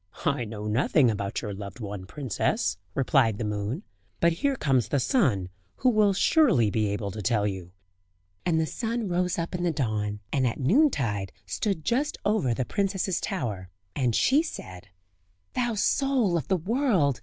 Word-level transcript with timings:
"I 0.25 0.45
know 0.45 0.65
nothing 0.65 1.11
about 1.11 1.43
your 1.43 1.53
loved 1.53 1.79
one, 1.79 2.07
princess," 2.07 2.75
replied 2.95 3.37
the 3.37 3.43
moon; 3.45 3.83
"but 4.19 4.33
here 4.33 4.55
comes 4.55 4.87
the 4.87 4.99
sun, 4.99 5.49
who 5.75 5.89
will 5.91 6.13
surely 6.13 6.71
be 6.71 6.87
able 6.87 7.11
to 7.11 7.21
tell 7.21 7.45
you." 7.45 7.71
And 8.43 8.59
the 8.59 8.65
sun 8.65 9.07
rose 9.07 9.37
up 9.37 9.53
in 9.53 9.61
the 9.61 9.71
dawn, 9.71 10.19
and 10.33 10.47
at 10.47 10.59
noontide 10.59 11.31
stood 11.45 11.85
just 11.85 12.17
over 12.25 12.51
the 12.55 12.65
princess's 12.65 13.21
tower, 13.21 13.69
and 13.95 14.15
she 14.15 14.41
said: 14.41 14.87
"Thou 15.53 15.75
soul 15.75 16.35
of 16.35 16.47
the 16.47 16.57
world! 16.57 17.19